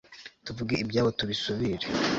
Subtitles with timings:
[0.45, 1.85] tuvuge ibyabo tubisubire